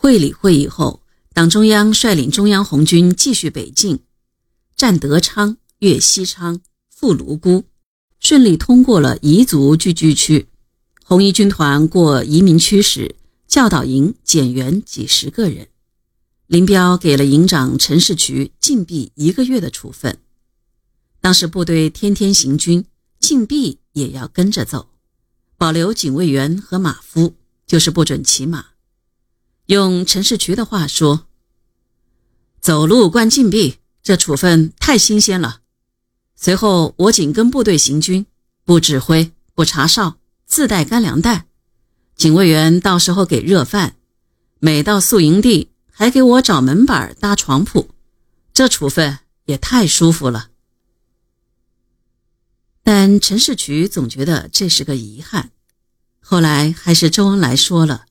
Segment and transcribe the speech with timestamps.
[0.00, 1.02] 会理会议后，
[1.34, 3.98] 党中央率领中央红军继续北进，
[4.76, 7.64] 占德昌、越西昌、赴泸沽，
[8.20, 10.46] 顺利通过了彝族聚居区。
[11.02, 13.16] 红一军团过移民区时，
[13.48, 15.66] 教导营减员几十个人。
[16.46, 20.18] 林彪给了营长陈士渠禁闭一个月的处分。
[21.20, 22.84] 当时部队天天行军，
[23.18, 24.90] 禁闭也要跟着走，
[25.56, 27.34] 保留警卫员和马夫，
[27.66, 28.64] 就是不准骑马。
[29.68, 31.26] 用陈士渠的话说
[32.60, 35.60] ：“走路关禁闭，这处分太新鲜了。”
[36.36, 38.26] 随后我紧跟部队行军，
[38.64, 41.46] 不指挥，不查哨，自带干粮袋，
[42.16, 43.96] 警卫员到时候给热饭，
[44.58, 45.70] 每到宿营地。
[45.90, 47.90] 还给我找门板搭床铺，
[48.54, 50.50] 这处分也太舒服了。
[52.84, 55.50] 但陈士渠总觉得这是个遗憾。
[56.20, 58.06] 后来还是周恩来说了，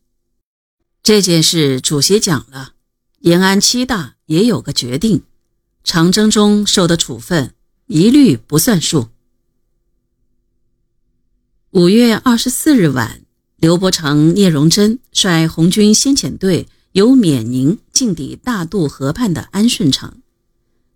[1.08, 2.74] 这件事主席讲了，
[3.20, 5.24] 延安七大也有个决定，
[5.86, 7.54] 长征中受的处分
[7.86, 9.08] 一律不算数。
[11.72, 13.22] 五月二十四日晚，
[13.56, 16.68] 刘伯承、聂荣臻率红军先遣队。
[16.92, 20.18] 由冕宁进抵大渡河畔的安顺场，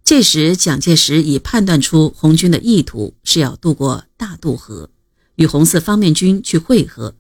[0.04, 4.90] 这时蒋介石已判断出红军的意图是要渡过大渡河，
[5.36, 7.16] 与红四方面军去会合。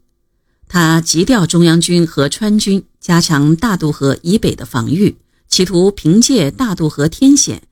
[0.73, 5.17] 他急调中央军和川军加强大渡河以北的防御，
[5.49, 7.63] 企图凭借大渡河天险，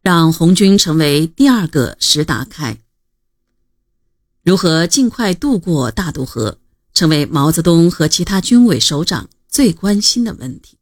[0.00, 2.78] 让红军成为第二个石达开。
[4.42, 6.56] 如何尽快渡过大渡河，
[6.94, 9.28] 成为毛泽东和其他军委首长。
[9.48, 10.78] 最关心的问题。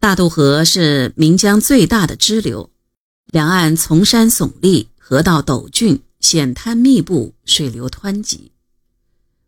[0.00, 2.70] 大渡河是岷江最大的支流，
[3.26, 8.52] 两岸丛山耸立，河道陡峻，险滩密布，水流湍急。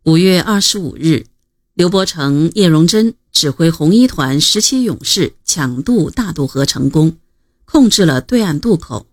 [0.06, 1.26] 五月二十五日，
[1.74, 7.16] 刘伯承、叶荣臻指挥红一团十七勇士抢渡大渡河成功，
[7.64, 9.08] 控制了对岸渡口。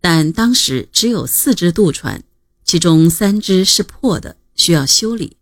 [0.00, 2.24] 但当时只有四只渡船，
[2.64, 5.36] 其中三只是破的，需要修理。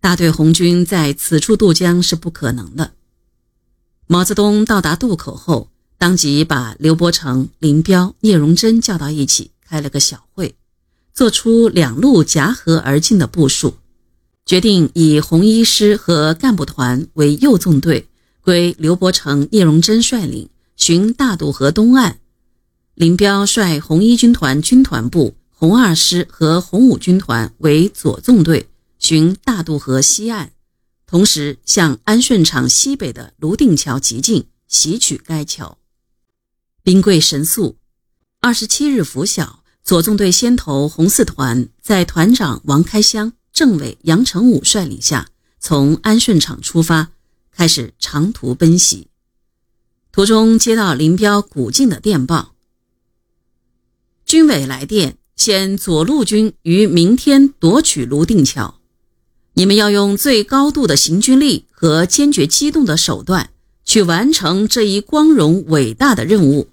[0.00, 2.94] 大队红军在此处渡江是不可能的。
[4.06, 5.68] 毛泽东到达渡口后，
[5.98, 10.56] 当即把刘伯承、林彪、聂荣臻叫到一起，开了个小会，
[11.14, 13.76] 做出两路夹河而进的部署，
[14.44, 18.08] 决定以红一师和干部团为右纵队，
[18.40, 22.16] 归刘伯承、聂荣臻率领巡大渡河东岸；
[22.94, 28.68] 林彪率红一军团军团部、红二师和红五军团为左纵队。
[29.00, 30.52] 循大渡河西岸，
[31.06, 35.76] 同时向安顺场西北的泸定桥急进，袭取该桥。
[36.82, 37.76] 兵贵神速。
[38.40, 45.28] 二十七日拂晓，左纵队先头红四团在团长王开湘、政委杨成武率领下，
[45.60, 47.10] 从安顺场出发，
[47.54, 49.08] 开始长途奔袭。
[50.10, 52.54] 途中接到林彪、古晋的电报：
[54.24, 58.80] 军委来电，先左路军于明天夺取泸定桥。
[59.52, 63.50] 你们要用最高度的行军力和坚决机动的手段
[63.84, 66.70] 去完成这一光荣伟大的任务。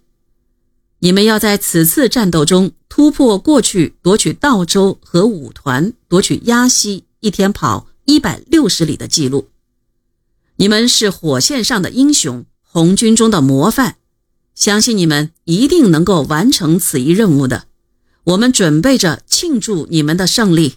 [1.03, 9.49] 你们要在此次战斗中突破过去夺取道州和五团、夺取鸭溪一天跑一百六十里的记录。
[10.57, 13.95] 你们是火线上的英雄，红军中的模范，
[14.53, 17.65] 相信你们一定能够完成此一任务的。
[18.25, 20.75] 我们准备着庆祝你们的胜利。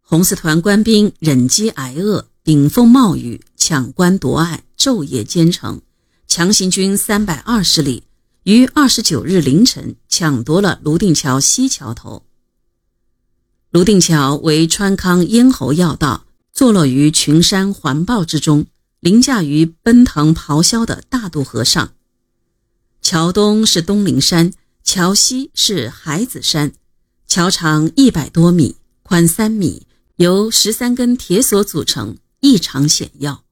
[0.00, 5.80] 红四团官兵忍饥挨饿，顶风冒雨，抢关夺隘，昼夜兼程，
[6.34, 8.02] 强行军三百二十里，
[8.42, 12.24] 于二十九日凌晨抢夺了泸定桥西桥头。
[13.70, 18.66] 泸定桥为川康咽喉要道，坐落于群山环抱之中，
[18.98, 21.92] 凌驾于奔腾咆哮的大渡河上。
[23.00, 24.52] 桥东是东陵山，
[24.82, 26.72] 桥西是海子山，
[27.28, 28.74] 桥长一百多米，
[29.04, 29.86] 宽三米。
[30.16, 33.44] 由十三根铁索组成，异常险要。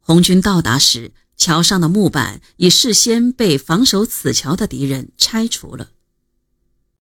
[0.00, 5.88] 红军到达时，桥上的木板已事先被防守此桥的敌人拆除了。